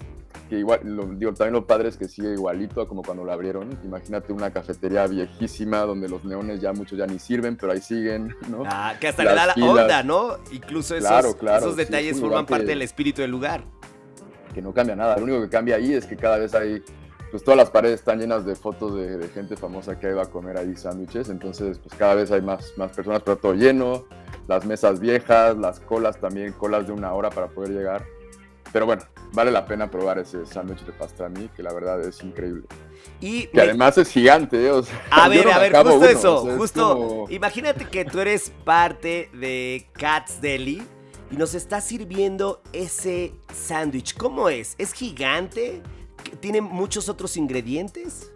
[0.49, 0.81] que igual,
[1.19, 3.79] digo, también lo padre es que sigue igualito a como cuando lo abrieron.
[3.85, 8.35] Imagínate una cafetería viejísima donde los neones ya muchos ya ni sirven, pero ahí siguen,
[8.49, 8.63] ¿no?
[8.67, 10.39] Ah, que hasta le da la onda, ¿no?
[10.53, 13.65] Incluso esos, esos detalles forman parte del espíritu del lugar.
[14.55, 16.83] Que no cambia nada, lo único que cambia ahí es que cada vez hay
[17.31, 20.57] pues todas las paredes están llenas de fotos de, gente famosa que ido a comer
[20.57, 24.07] ahí sándwiches, entonces pues cada vez hay más, más personas, pero todo lleno,
[24.49, 28.05] las mesas viejas, las colas también, colas de una hora para poder llegar.
[28.73, 32.65] Pero bueno, vale la pena probar ese sándwich de pastrami, que la verdad es increíble.
[33.21, 34.71] Y que además es gigante, ¿eh?
[35.11, 37.25] a ver, a ver, justo eso, justo.
[37.31, 40.83] Imagínate que tú eres parte de Cats Deli
[41.31, 44.17] y nos está sirviendo ese sándwich.
[44.17, 44.75] ¿Cómo es?
[44.79, 45.83] ¿Es gigante?
[46.41, 48.33] ¿Tiene muchos otros ingredientes?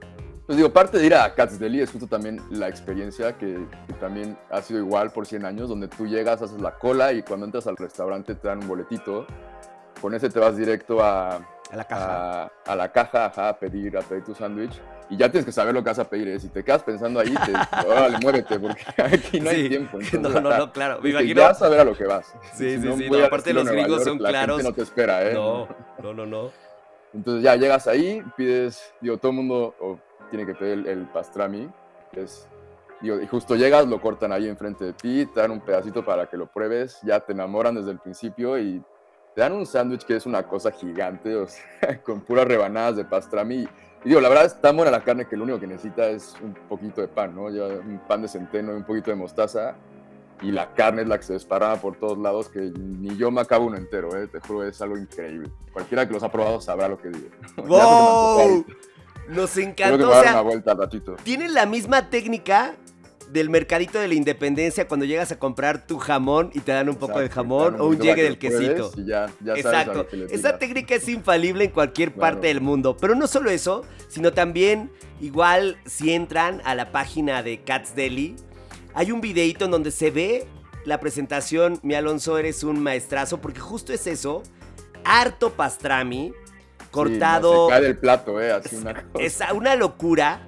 [0.50, 3.68] Pues digo, parte de ir a Cats Deli es justo también la experiencia que,
[4.00, 7.46] también ha sido igual por 100 años, donde tú llegas, haces la cola y cuando
[7.46, 9.28] entras al restaurante te dan un boletito.
[10.00, 12.50] Con ese te vas directo a, a la caja.
[12.66, 14.72] A, la caja, a pedir, a pedir tu sándwich.
[15.08, 16.26] Y ya tienes que saber lo que vas a pedir.
[16.26, 16.40] ¿eh?
[16.40, 19.98] Si te quedas pensando ahí, te, órale, muévete, porque aquí no hay tiempo.
[20.20, 21.00] no, no, no, claro.
[21.00, 21.42] Me imagino...
[21.42, 22.26] Vas a ver a lo que vas.
[22.54, 23.08] Sí, sí, sí.
[23.08, 24.56] No, aparte los gringos son la claros.
[24.56, 25.32] Gente no te espera, ¿eh?
[25.32, 25.68] No,
[26.02, 26.50] no, no, no.
[27.14, 31.70] Entonces ya llegas ahí, pides, digo, todo el mundo tiene que pedir el, pastrami,
[32.12, 32.48] es,
[33.00, 36.28] digo, y justo llegas, lo cortan ahí enfrente de ti, te dan un pedacito para
[36.28, 38.82] que lo pruebes, ya te enamoran desde el principio y
[39.34, 43.04] te dan un sándwich que es una cosa gigante, o sea, con puras rebanadas de
[43.04, 43.68] pastrami.
[44.04, 46.34] Y digo, la verdad es tan buena la carne que lo único que necesita es
[46.42, 47.50] un poquito de pan, ¿no?
[47.50, 49.76] Ya un pan de centeno y un poquito de mostaza.
[50.42, 53.42] Y la carne es la que se desparrama por todos lados, que ni yo me
[53.42, 54.26] acabo uno entero, ¿eh?
[54.26, 55.50] Te juro, es algo increíble.
[55.70, 57.28] Cualquiera que los ha probado sabrá lo que digo.
[57.56, 58.64] ¡Wow!
[59.30, 60.10] Nos encantó.
[60.10, 61.16] o sea, una vuelta ratito.
[61.22, 62.74] Tienen la misma técnica
[63.32, 66.96] del mercadito de la independencia cuando llegas a comprar tu jamón y te dan un
[66.96, 68.92] poco de jamón o un llegue del quesito.
[69.54, 70.06] Exacto.
[70.30, 72.96] Esa técnica es infalible en cualquier parte del mundo.
[72.96, 74.90] Pero no solo eso, sino también,
[75.20, 78.34] igual, si entran a la página de Cats Deli,
[78.94, 80.46] hay un videito en donde se ve
[80.84, 81.78] la presentación.
[81.82, 84.42] Mi Alonso, eres un maestrazo, porque justo es eso.
[85.04, 86.32] Harto pastrami,
[86.90, 87.68] cortado.
[87.68, 88.52] se cae del plato, ¿eh?
[88.52, 89.24] Así una cosa.
[89.24, 90.46] Es una locura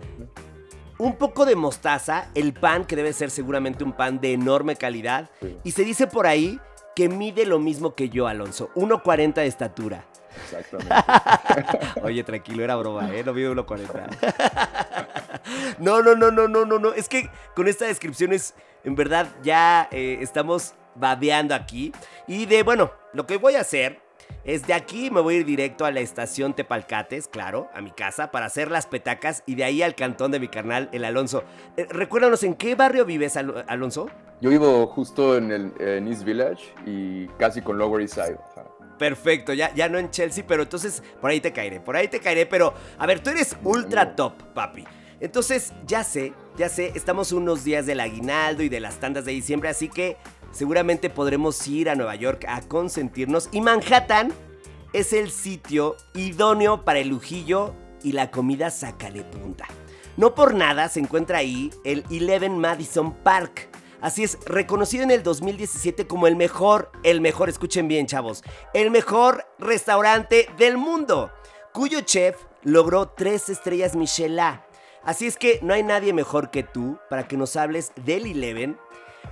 [0.99, 5.31] un poco de mostaza, el pan, que debe ser seguramente un pan de enorme calidad.
[5.65, 6.61] Y se dice por ahí
[6.95, 10.05] que mide lo mismo que yo, Alonso, 1,40 de estatura.
[10.45, 10.95] Exactamente.
[12.03, 13.25] Oye, tranquilo, era broma, ¿eh?
[13.25, 15.79] No mide 1,40.
[15.79, 16.93] no, no, no, no, no, no, no.
[16.93, 21.93] Es que con esta descripción es, en verdad, ya eh, estamos babeando aquí.
[22.27, 24.02] Y de, bueno, lo que voy a hacer
[24.45, 27.91] es de aquí me voy a ir directo a la estación Tepalcates, claro, a mi
[27.91, 31.45] casa, para hacer las petacas y de ahí al cantón de mi carnal, el Alonso.
[31.77, 34.11] Eh, recuérdanos, ¿en qué barrio vives, Alonso?
[34.41, 35.73] Yo vivo justo en el
[36.09, 38.39] East Village y casi con Lower East Side.
[38.99, 42.21] Perfecto, ya, ya no en Chelsea, pero entonces por ahí te caeré, por ahí te
[42.21, 44.85] caeré, pero a ver, tú eres ultra top, papi.
[45.21, 49.31] Entonces, ya sé, ya sé, estamos unos días del aguinaldo y de las tandas de
[49.31, 50.17] diciembre, así que
[50.53, 54.33] seguramente podremos ir a Nueva York a consentirnos y Manhattan
[54.93, 59.67] es el sitio idóneo para el lujillo y la comida sácale punta.
[60.17, 63.69] No por nada se encuentra ahí el Eleven Madison Park.
[64.01, 68.43] Así es, reconocido en el 2017 como el mejor, el mejor, escuchen bien chavos,
[68.75, 71.31] el mejor restaurante del mundo,
[71.73, 74.61] cuyo chef logró tres estrellas Michelin.
[75.05, 78.77] Así es que no hay nadie mejor que tú para que nos hables del Eleven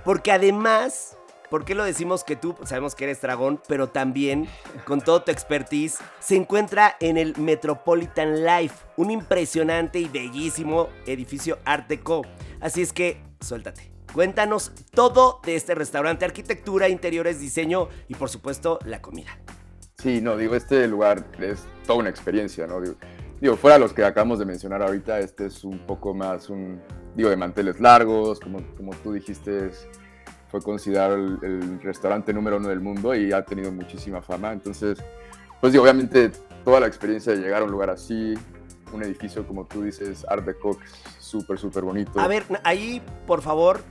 [0.03, 1.17] porque además,
[1.49, 2.55] ¿por qué lo decimos que tú?
[2.63, 4.47] Sabemos que eres dragón, pero también,
[4.85, 11.59] con todo tu expertise, se encuentra en el Metropolitan Life, un impresionante y bellísimo edificio
[11.65, 12.23] Art Deco.
[12.59, 13.91] Así es que, suéltate.
[14.13, 19.37] Cuéntanos todo de este restaurante, arquitectura, interiores, diseño y por supuesto la comida.
[19.97, 22.81] Sí, no, digo, este lugar es toda una experiencia, ¿no?
[22.81, 22.95] Digo,
[23.41, 26.79] digo, fuera los que acabamos de mencionar ahorita, este es un poco más un,
[27.15, 29.71] digo, de manteles largos, como, como tú dijiste,
[30.49, 34.53] fue considerado el, restaurante número uno del mundo y ha tenido muchísima fama.
[34.53, 35.03] Entonces,
[35.59, 36.31] pues digo, obviamente
[36.63, 38.35] toda la experiencia de llegar a un lugar así,
[38.93, 40.77] un edificio como tú dices, Art Deco,
[41.17, 42.19] súper, súper bonito.
[42.19, 43.81] A ver, ahí, por favor,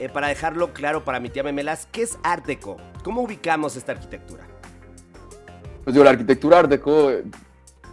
[0.00, 2.78] eh, para dejarlo claro para mi tía Memelas, ¿qué es Art Deco?
[3.04, 4.48] ¿Cómo ubicamos esta arquitectura?
[5.84, 7.12] Pues digo, la arquitectura Art Deco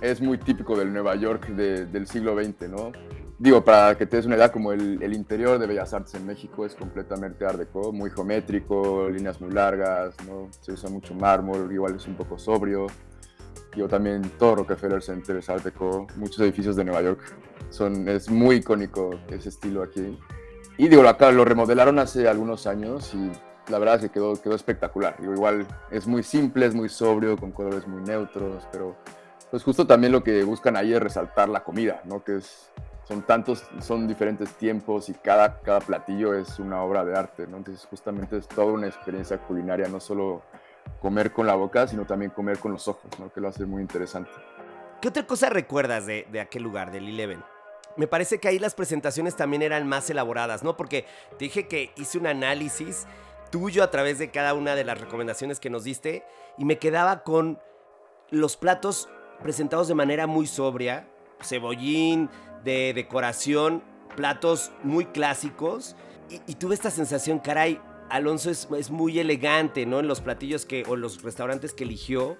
[0.02, 2.92] es muy típico del Nueva York del siglo XX, ¿no?
[3.40, 6.66] digo, para que te des una idea, como el, interior de Bellas Artes en México
[6.66, 10.50] es completamente art deco, muy geométrico, líneas muy largas, ¿no?
[10.62, 12.88] Se usa mucho mármol, igual es un poco sobrio.
[13.76, 17.20] Digo, también todo Rockefeller Center es art deco, muchos edificios de Nueva York.
[17.70, 20.18] Son, es muy icónico ese estilo aquí.
[20.78, 23.32] Y digo, acá lo remodelaron hace algunos años y
[23.72, 25.16] la verdad es que quedó, quedó espectacular.
[25.20, 28.96] Digo, igual es muy simple, es muy sobrio, con colores muy neutros, pero
[29.52, 32.24] pues justo también lo que buscan ahí es resaltar la comida, ¿no?
[32.24, 32.72] Que es
[33.08, 37.58] son tantos, son diferentes tiempos y cada, cada platillo es una obra de arte, ¿no?
[37.58, 40.42] Entonces justamente es toda una experiencia culinaria, no solo
[41.02, 43.32] comer con la boca, sino también comer con los ojos, ¿no?
[43.32, 44.30] Que lo hace muy interesante.
[45.02, 47.42] ¿Qué otra cosa recuerdas de, de aquel lugar, del Eleven?
[47.96, 50.76] Me parece que ahí las presentaciones también eran más elaboradas, ¿no?
[50.76, 51.06] Porque
[51.38, 53.08] te dije que hice un análisis
[53.52, 56.26] tuyo a través de cada una de las recomendaciones que nos diste
[56.58, 57.60] y me quedaba con
[58.30, 59.08] los platos
[59.42, 61.08] presentados de manera muy sobria,
[61.42, 62.30] cebollín,
[62.64, 63.84] de decoración,
[64.16, 65.96] platos muy clásicos
[66.46, 70.00] y, tuve esta sensación, caray, Alonso es, es, muy elegante, ¿no?
[70.00, 72.38] En los platillos que, o los restaurantes que eligió.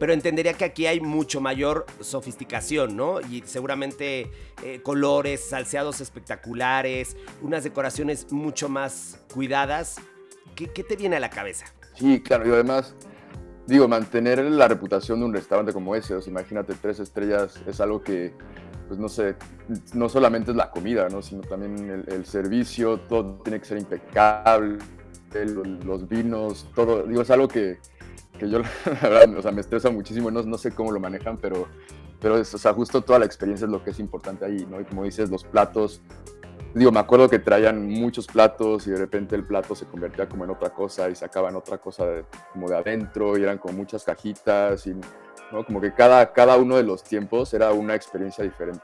[0.00, 3.20] Pero entendería que aquí hay mucho mayor sofisticación, ¿no?
[3.20, 4.30] Y seguramente
[4.64, 9.96] eh, colores, salseados espectaculares, unas decoraciones mucho más cuidadas.
[10.54, 11.66] ¿Qué, ¿Qué te viene a la cabeza?
[11.94, 12.94] Sí, claro, y además,
[13.66, 17.80] digo, mantener la reputación de un restaurante como ese, o sea, imagínate, tres estrellas es
[17.80, 18.32] algo que
[18.88, 19.34] pues no sé,
[19.94, 21.22] no solamente es la comida, ¿no?
[21.22, 24.78] sino también el, servicio, todo tiene que ser impecable,
[25.84, 27.78] los vinos, todo, digo, es algo que,
[28.38, 28.60] que yo,
[29.02, 31.66] la verdad, o sea, me estresa muchísimo, no, no sé cómo lo manejan, pero,
[32.20, 34.80] pero es, o sea, justo toda la experiencia es lo que es importante ahí, ¿no?
[34.80, 36.00] Y como dices, los platos,
[36.76, 40.44] digo, me acuerdo que traían muchos platos y de repente el plato se convertía como
[40.44, 42.04] en otra cosa y sacaban otra cosa
[42.52, 44.94] como de adentro y eran como muchas cajitas y
[45.66, 48.82] como que cada, cada uno de los tiempos era una experiencia diferente.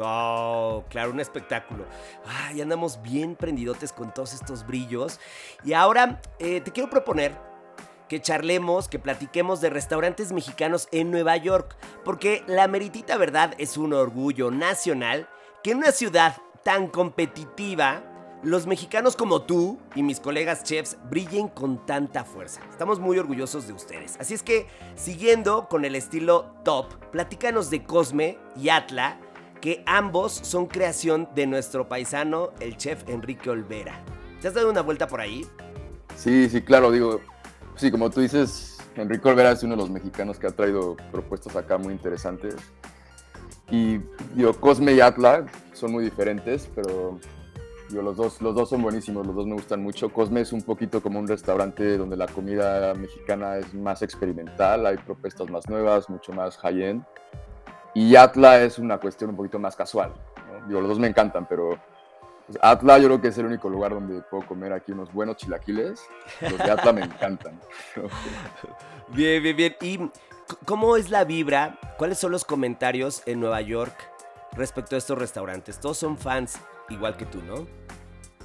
[0.00, 1.84] Oh, claro, un espectáculo.
[2.26, 5.20] Ay, andamos bien prendidotes con todos estos brillos.
[5.64, 7.32] Y ahora eh, te quiero proponer
[8.08, 13.76] que charlemos, que platiquemos de restaurantes mexicanos en Nueva York, porque la meritita verdad es
[13.76, 15.28] un orgullo nacional
[15.62, 18.02] que en una ciudad tan competitiva
[18.42, 22.60] los mexicanos como tú y mis colegas chefs brillen con tanta fuerza.
[22.70, 24.16] Estamos muy orgullosos de ustedes.
[24.20, 29.18] Así es que, siguiendo con el estilo top, platícanos de Cosme y Atla,
[29.60, 34.00] que ambos son creación de nuestro paisano, el chef Enrique Olvera.
[34.40, 35.44] ¿Te has dado una vuelta por ahí?
[36.14, 37.20] Sí, sí, claro, digo,
[37.74, 41.56] sí, como tú dices, Enrique Olvera es uno de los mexicanos que ha traído propuestas
[41.56, 42.54] acá muy interesantes.
[43.70, 44.00] Y
[44.34, 47.18] digo, Cosme y Atla son muy diferentes, pero
[47.90, 50.10] los dos, los dos son buenísimos, los dos me gustan mucho.
[50.10, 54.96] Cosme es un poquito como un restaurante donde la comida mexicana es más experimental, hay
[54.96, 57.04] propuestas más nuevas, mucho más high-end.
[57.94, 60.12] Y Atla es una cuestión un poquito más casual.
[60.66, 61.78] Digo, los dos me encantan, pero
[62.46, 65.36] pues, Atla yo creo que es el único lugar donde puedo comer aquí unos buenos
[65.36, 66.02] chilaquiles.
[66.40, 67.58] Los de Atla me encantan.
[69.08, 69.76] bien, bien, bien.
[69.80, 70.10] ¿Y
[70.64, 71.78] cómo es la vibra?
[71.96, 73.94] ¿Cuáles son los comentarios en Nueva York
[74.52, 75.80] respecto a estos restaurantes?
[75.80, 76.58] Todos son fans
[76.88, 77.66] igual que tú, ¿no?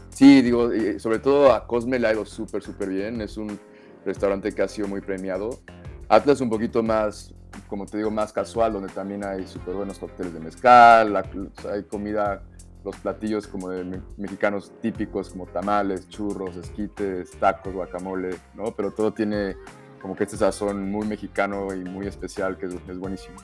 [0.09, 3.21] Sí, digo, sobre todo a Cosme le ha ido súper, súper bien.
[3.21, 3.59] Es un
[4.05, 5.59] restaurante que ha sido muy premiado.
[6.07, 7.33] Atlas un poquito más,
[7.67, 12.43] como te digo, más casual, donde también hay súper buenos cócteles de mezcal, hay comida,
[12.83, 18.75] los platillos como de mexicanos típicos, como tamales, churros, esquites, tacos, guacamole, ¿no?
[18.75, 19.55] Pero todo tiene
[20.03, 23.37] como que este sazón muy mexicano y muy especial que es buenísimo.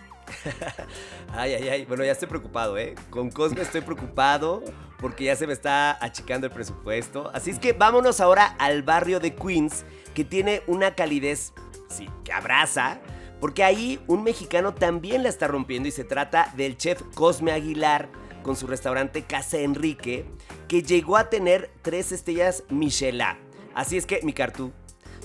[1.31, 1.85] ay, ay, ay.
[1.85, 2.95] Bueno, ya estoy preocupado, ¿eh?
[3.09, 4.61] Con Cosme estoy preocupado
[4.99, 7.31] porque ya se me está achicando el presupuesto.
[7.33, 11.53] Así es que vámonos ahora al barrio de Queens, que tiene una calidez,
[11.87, 12.99] sí, que abraza.
[13.39, 18.09] Porque ahí un mexicano también la está rompiendo y se trata del chef Cosme Aguilar
[18.43, 20.25] con su restaurante Casa Enrique,
[20.67, 23.37] que llegó a tener tres estrellas Michelin.
[23.73, 24.73] Así es que, mi cartú,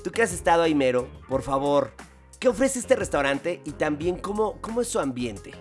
[0.05, 1.91] tú que has estado ahí mero, por favor,
[2.45, 5.53] ¿Qué ofrece este restaurante y también cómo, cómo es su ambiente?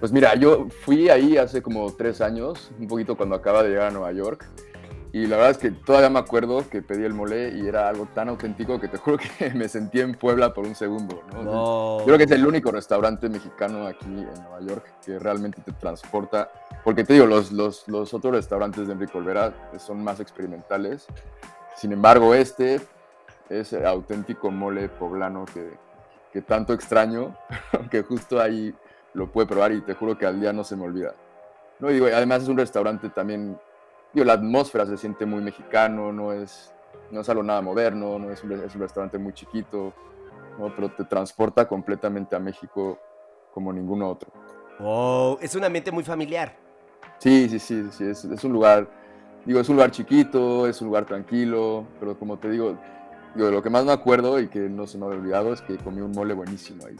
[0.00, 3.86] Pues mira, yo fui ahí hace como tres años, un poquito cuando acaba de llegar
[3.86, 4.44] a Nueva York.
[5.12, 8.08] Y la verdad es que todavía me acuerdo que pedí el mole y era algo
[8.12, 11.22] tan auténtico que te juro que me sentí en Puebla por un segundo.
[11.32, 12.00] ¿no?
[12.00, 15.70] Yo creo que es el único restaurante mexicano aquí en Nueva York que realmente te
[15.70, 16.50] transporta.
[16.82, 21.06] Porque te digo, los, los, los otros restaurantes de Enrique Olvera son más experimentales.
[21.76, 22.80] Sin embargo, este
[23.48, 25.72] es auténtico mole poblano que,
[26.32, 27.36] que tanto extraño,
[27.90, 28.74] que justo ahí
[29.14, 31.14] lo puede probar y te juro que al día no se me olvida.
[31.78, 33.58] No, digo, además es un restaurante también,
[34.12, 36.72] digo, la atmósfera se siente muy mexicano, no es,
[37.10, 39.92] no es algo nada moderno, no es un, es un restaurante muy chiquito,
[40.58, 40.74] ¿no?
[40.74, 42.98] pero te transporta completamente a México
[43.52, 44.30] como ninguno otro.
[44.80, 46.54] Oh, es un ambiente muy familiar.
[47.18, 48.88] Sí, sí, sí, sí, es, es un lugar,
[49.44, 52.76] digo, es un lugar chiquito, es un lugar tranquilo, pero como te digo,
[53.36, 56.00] lo que más me acuerdo y que no se me ha olvidado es que comí
[56.00, 56.96] un mole buenísimo ahí.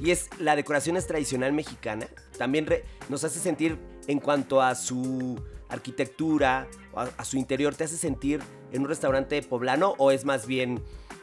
[0.00, 2.06] Y es la decoración es tradicional mexicana.
[2.36, 2.66] También
[3.08, 8.40] nos hace sentir en cuanto a su arquitectura, a, a, su interior, ¿te hace sentir
[8.72, 10.82] en un restaurante poblano o es más bien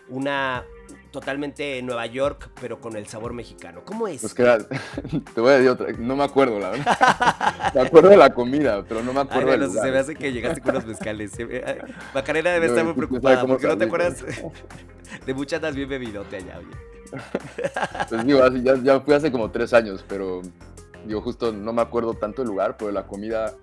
[0.10, 0.66] una
[1.14, 3.84] totalmente en Nueva York, pero con el sabor mexicano.
[3.86, 4.20] ¿Cómo es?
[4.20, 4.44] Pues que
[5.36, 7.74] te voy a decir otra, no me acuerdo, la verdad.
[7.76, 10.60] me acuerdo de la comida, pero no me acuerdo Ay, Se me hace que llegaste
[10.60, 11.32] con los mezcales.
[12.14, 14.26] Macarena debe estar muy preocupada porque no te acuerdas
[15.26, 16.94] de muchas bien bebidote allá, oye.
[18.10, 20.42] pues digo, ya, ya fui hace como tres años, pero
[21.06, 23.54] digo, justo no me acuerdo tanto el lugar, pero la comida,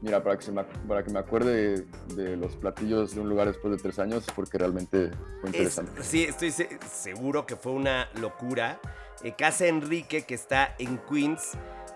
[0.00, 3.48] mira, para que, se me, para que me acuerde de, los platillos de un lugar
[3.48, 6.02] después de tres años, porque realmente fue interesante.
[6.02, 8.80] sí, estoy seguro que fue una locura.
[9.22, 11.52] Eh, Casa Enrique, que está en Queens.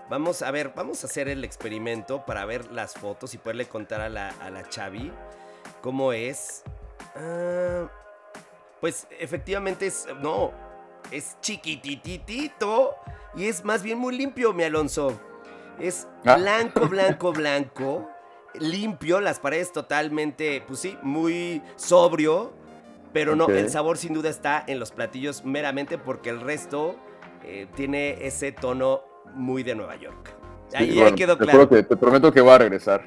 [0.09, 4.01] Vamos a ver, vamos a hacer el experimento para ver las fotos y poderle contar
[4.01, 5.11] a la, a la Chavi
[5.81, 6.63] cómo es.
[7.15, 7.89] Ah,
[8.79, 10.51] pues efectivamente es, no,
[11.11, 12.95] es chiquititito
[13.35, 15.19] y es más bien muy limpio, mi Alonso.
[15.79, 16.35] Es ah.
[16.35, 18.09] blanco, blanco, blanco,
[18.59, 22.53] limpio, las paredes totalmente, pues sí, muy sobrio,
[23.13, 26.95] pero no, el sabor sin duda está en los platillos meramente porque el resto
[27.43, 29.01] eh, tiene ese tono
[29.33, 30.35] muy de Nueva York.
[30.73, 31.67] Ahí, quedó claro.
[31.67, 33.03] te prometo que voy a regresar.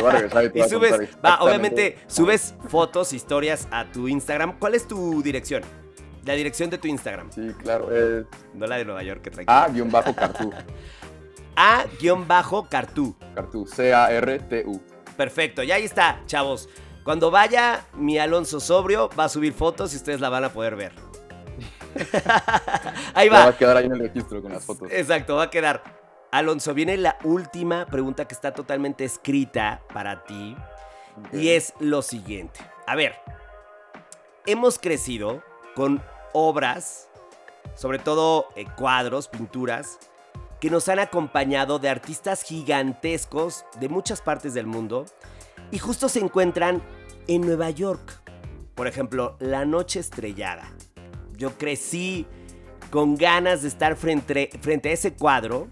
[0.00, 4.58] Voy a regresar y, subes, va, obviamente, subes fotos, historias a tu Instagram.
[4.58, 5.62] ¿Cuál es tu dirección?
[6.24, 7.30] La dirección de tu Instagram.
[7.30, 7.94] Sí, claro.
[7.94, 8.26] Es...
[8.54, 10.52] No la de Nueva York, que A-Cartú.
[11.58, 13.16] A-Cartú.
[13.34, 14.80] Cartú, C-A-R-T-U.
[15.16, 16.68] Perfecto, y ahí está, chavos.
[17.02, 20.76] Cuando vaya mi Alonso sobrio, va a subir fotos y ustedes la van a poder
[20.76, 20.92] ver.
[23.14, 23.46] ahí va.
[23.46, 24.88] Va a quedar ahí en el registro con las fotos.
[24.92, 25.82] Exacto, va a quedar.
[26.30, 30.56] Alonso, viene la última pregunta que está totalmente escrita para ti.
[31.32, 32.60] Y es lo siguiente.
[32.86, 33.16] A ver,
[34.46, 35.42] hemos crecido
[35.74, 36.00] con
[36.32, 37.08] obras,
[37.74, 39.98] sobre todo eh, cuadros, pinturas,
[40.60, 45.06] que nos han acompañado de artistas gigantescos de muchas partes del mundo
[45.70, 46.82] y justo se encuentran
[47.26, 48.20] en Nueva York.
[48.74, 50.72] Por ejemplo, La Noche Estrellada.
[51.36, 52.26] Yo crecí
[52.90, 55.68] con ganas de estar frente, frente a ese cuadro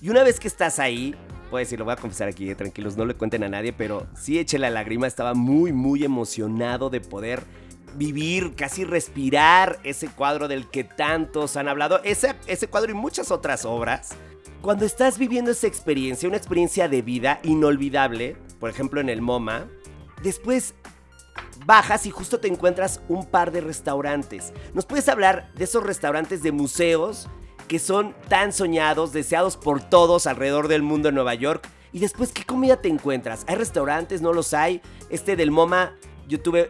[0.00, 1.14] y una vez que estás ahí,
[1.50, 4.06] pues decir, lo voy a confesar aquí, eh, tranquilos, no le cuenten a nadie, pero
[4.16, 7.44] sí eché la lágrima, estaba muy, muy emocionado de poder
[7.96, 13.30] vivir, casi respirar ese cuadro del que tantos han hablado, ese, ese cuadro y muchas
[13.30, 14.10] otras obras.
[14.60, 19.66] Cuando estás viviendo esa experiencia, una experiencia de vida inolvidable, por ejemplo en el MoMA,
[20.22, 20.74] después
[21.66, 24.52] bajas y justo te encuentras un par de restaurantes.
[24.72, 27.28] ¿Nos puedes hablar de esos restaurantes de museos
[27.68, 31.68] que son tan soñados, deseados por todos alrededor del mundo en Nueva York?
[31.92, 33.44] Y después, ¿qué comida te encuentras?
[33.46, 34.20] ¿Hay restaurantes?
[34.20, 34.82] ¿No los hay?
[35.10, 35.94] Este del MoMA,
[36.26, 36.68] yo tuve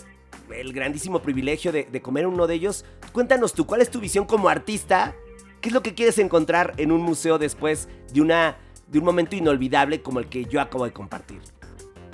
[0.51, 2.85] el grandísimo privilegio de, comer uno de ellos.
[3.13, 5.15] Cuéntanos tú, ¿cuál es tu visión como artista?
[5.61, 8.57] ¿Qué es lo que quieres encontrar en un museo después de, una,
[8.89, 11.41] de un momento inolvidable como el que yo acabo de compartir?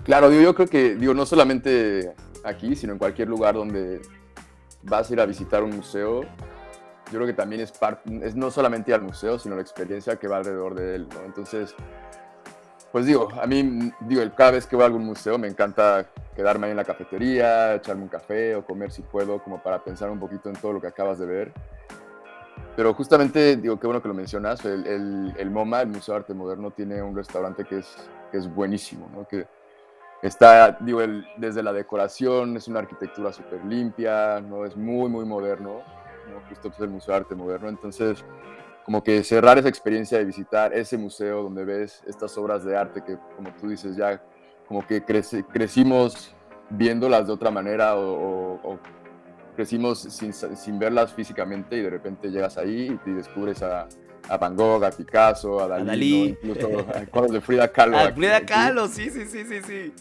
[0.05, 2.15] Claro, yo creo que, digo, no solamente
[2.45, 4.01] aquí, sino en cualquier lugar donde
[4.83, 8.51] vas a ir a visitar un museo, yo creo que también es, parte, es no
[8.51, 11.09] solamente al museo, sino la experiencia que va alrededor de él.
[11.27, 11.75] Entonces,
[12.93, 16.67] pues digo, a mí, digo, cada vez que voy a algún museo me encanta quedarme
[16.67, 20.19] ahí en la cafetería, echarme un café o comer si puedo, como para pensar un
[20.19, 21.53] poquito en todo lo que acabas de ver.
[22.75, 26.71] Pero justamente, digo, qué bueno que lo mencionas, el, MoMA, el Museo de Arte Moderno,
[26.71, 27.97] tiene un restaurante que es,
[28.31, 29.27] que es buenísimo, ¿no?
[29.27, 29.47] Que
[30.23, 34.65] está, digo, el, desde la decoración, es una arquitectura súper limpia, ¿no?
[34.65, 35.83] Es muy, muy moderno,
[36.29, 36.49] ¿no?
[36.49, 38.25] Justo pues, el Museo de Arte Moderno, entonces
[38.85, 43.03] como que cerrar esa experiencia de visitar ese museo donde ves estas obras de arte
[43.05, 44.23] que, como tú dices, ya
[44.67, 46.35] como que crecimos
[46.71, 48.79] viéndolas de otra manera o,
[49.57, 53.89] crecimos sin, sin, verlas físicamente y de repente llegas ahí y descubres a,
[54.29, 57.99] a Van Gogh, a Picasso, a Dalí, incluso a cuadros de Frida Kahlo.
[57.99, 59.93] A Frida Kahlo, sí, sí, sí, sí, sí.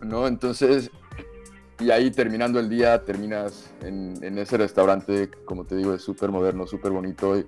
[0.00, 0.26] ¿No?
[0.26, 0.90] Entonces,
[1.78, 6.30] y ahí terminando el día, terminas en, en ese restaurante, como te digo, es súper
[6.30, 7.38] moderno, súper bonito.
[7.38, 7.46] Y,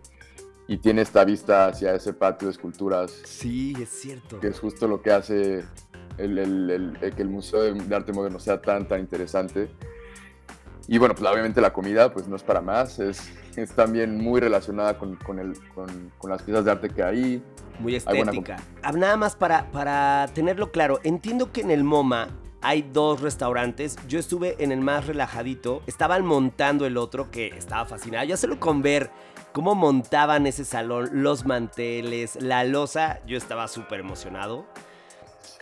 [0.69, 3.11] y tiene esta vista hacia ese patio de esculturas.
[3.25, 4.39] Sí, es cierto.
[4.39, 5.65] Que es justo lo que hace
[6.19, 9.71] el, que el Museo de Arte Moderno sea tan, tan interesante.
[10.87, 14.41] Y bueno, pues obviamente la comida pues no es para más, es, es también muy
[14.41, 17.43] relacionada con, con, el, con, con, las piezas de arte que hay.
[17.79, 18.57] Muy estética.
[18.83, 22.29] Ah, nada más para, para tenerlo claro, entiendo que en el MoMA
[22.61, 23.97] hay dos restaurantes.
[24.09, 25.83] Yo estuve en el más relajadito.
[25.87, 28.27] Estaban montando el otro que estaba fascinado.
[28.27, 29.11] Ya solo con ver
[29.59, 34.67] cómo montaban ese salón, los manteles, la losa, yo estaba súper emocionado.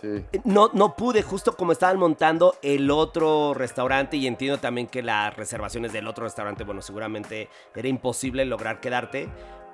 [0.03, 5.01] Eh, no, no pude, justo como estaban montando el otro restaurante, y entiendo también que
[5.01, 9.29] las reservaciones del otro restaurante, bueno, seguramente era imposible lograr quedarte.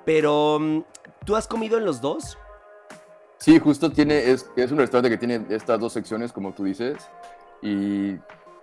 [0.06, 0.84] Pero, mm,
[1.26, 2.38] ¿tú has comido en los dos?
[3.36, 6.96] Sí, justo tiene, es, es un restaurante que tiene estas dos secciones, como tú dices,
[7.60, 8.14] y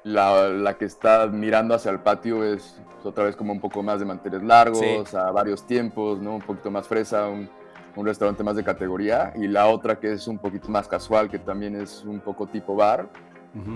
[0.04, 3.84] la, la, que está mirando hacia el patio es pues, otra vez como un poco
[3.84, 6.36] más de manteles largos, a varios tiempos, ¿no?
[6.36, 7.50] Un poquito más fresa, un,
[7.96, 9.34] un, restaurante más de categoría.
[9.36, 12.76] Y la otra que es un poquito más casual, que también es un poco tipo
[12.76, 13.10] bar,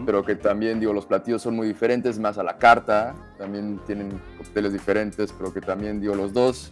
[0.06, 4.22] pero que también, digo, los platillos son muy diferentes, más a la carta, también tienen
[4.38, 6.72] cócteles diferentes, pero que también, digo, los dos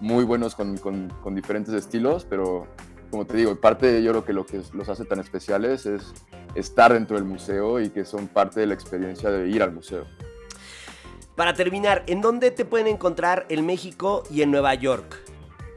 [0.00, 2.66] muy buenos con, con, con diferentes estilos, pero
[3.10, 6.12] como te digo, parte yo creo que lo que los hace tan especiales es
[6.54, 10.04] estar dentro del museo y que son parte de la experiencia de ir al museo.
[11.34, 15.16] Para terminar, ¿en dónde te pueden encontrar en México y en Nueva York?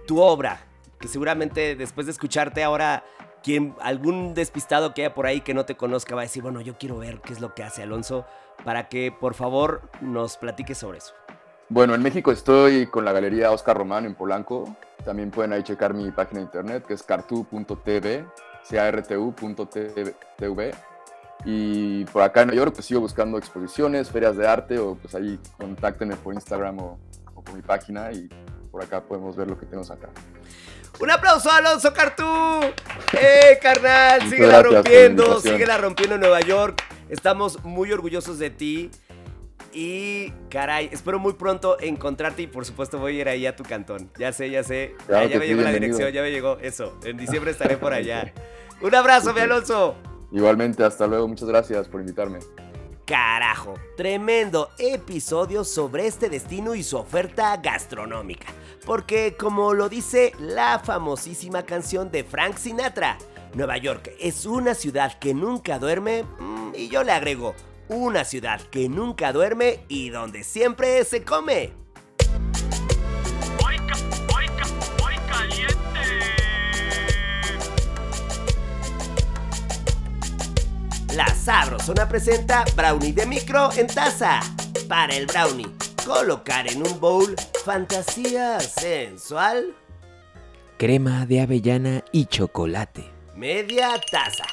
[0.07, 0.65] Tu obra,
[0.99, 3.03] que seguramente después de escucharte ahora,
[3.43, 6.61] quien, algún despistado que haya por ahí que no te conozca va a decir, bueno,
[6.61, 8.25] yo quiero ver qué es lo que hace Alonso,
[8.63, 11.13] para que por favor nos platiques sobre eso.
[11.72, 14.76] Bueno, en México estoy con la Galería Oscar Román en Polanco.
[15.05, 18.26] También pueden ahí checar mi página de internet que es cartu.tv,
[18.72, 20.15] cartu.tv.
[21.45, 25.13] Y por acá en Nueva York pues sigo buscando exposiciones, ferias de arte o pues
[25.13, 26.99] ahí contáctenme por Instagram o,
[27.36, 28.28] por mi página y
[28.72, 30.09] por acá podemos ver lo que tenemos acá.
[30.99, 32.26] Un aplauso a Alonso Cartú.
[33.13, 34.28] ¡Eh, carnal!
[34.28, 36.84] Síguela rompiendo, síguela rompiendo en Nueva York.
[37.09, 38.89] Estamos muy orgullosos de ti.
[39.74, 43.63] Y caray, espero muy pronto encontrarte y por supuesto voy a ir ahí a tu
[43.63, 44.09] cantón.
[44.17, 44.95] Ya sé, ya sé.
[45.07, 46.97] ya, me llegó la dirección, ya me llegó eso.
[47.03, 48.34] En diciembre estaré por allá.
[48.82, 49.95] Un abrazo, mi Alonso.
[50.32, 51.28] Igualmente, hasta luego.
[51.28, 52.39] Muchas gracias por invitarme.
[53.05, 58.47] Carajo, tremendo episodio sobre este destino y su oferta gastronómica.
[58.86, 63.17] Porque como lo dice la famosísima canción de Frank Sinatra,
[63.55, 67.55] Nueva York es una ciudad que nunca duerme mm, y yo le agrego,
[67.89, 71.73] una ciudad que nunca duerme y donde siempre se come.
[81.15, 84.39] La Sabrosona presenta brownie de micro en taza.
[84.87, 85.67] Para el brownie,
[86.05, 87.35] colocar en un bowl
[87.65, 89.75] fantasía sensual.
[90.77, 93.11] Crema de avellana y chocolate.
[93.35, 94.45] Media taza.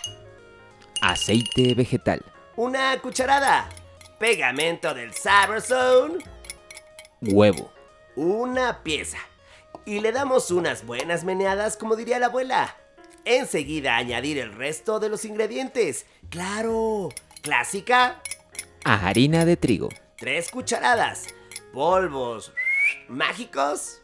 [1.02, 2.24] Aceite vegetal
[2.56, 3.68] una cucharada.
[4.18, 6.24] Pegamento del Sabrosone.
[7.20, 7.70] Huevo.
[8.16, 9.18] Una pieza.
[9.84, 12.74] Y le damos unas buenas meneadas como diría la abuela.
[13.24, 16.06] Enseguida añadir el resto de los ingredientes.
[16.30, 17.10] Claro.
[17.42, 18.22] Clásica.
[18.84, 19.90] Harina de trigo.
[20.16, 21.26] Tres cucharadas.
[21.72, 22.52] Polvos
[23.08, 24.00] mágicos.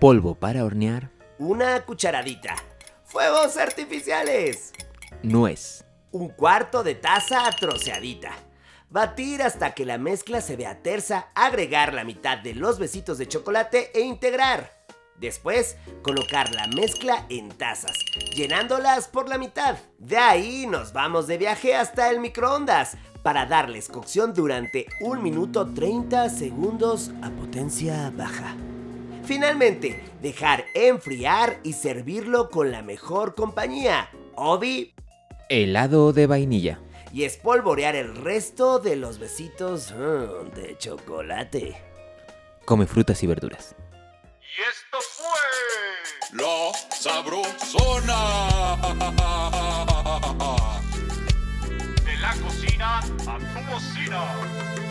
[0.00, 1.10] Polvo para hornear.
[1.38, 2.56] Una cucharadita.
[3.04, 4.72] Fuegos artificiales.
[5.22, 5.84] Nuez
[6.14, 8.30] un cuarto de taza troceadita.
[8.88, 13.26] Batir hasta que la mezcla se vea tersa, agregar la mitad de los besitos de
[13.26, 14.72] chocolate e integrar.
[15.18, 17.96] Después, colocar la mezcla en tazas,
[18.36, 19.76] llenándolas por la mitad.
[19.98, 25.74] De ahí nos vamos de viaje hasta el microondas para darles cocción durante 1 minuto
[25.74, 28.54] 30 segundos a potencia baja.
[29.24, 34.10] Finalmente, dejar enfriar y servirlo con la mejor compañía.
[34.36, 34.94] Obi
[35.48, 36.78] Helado de vainilla.
[37.12, 41.76] Y espolvorear el resto de los besitos mm, de chocolate.
[42.64, 43.76] Come frutas y verduras.
[44.40, 48.20] Y esto fue La Sabrosona.
[52.04, 54.83] De la cocina a tu cocina.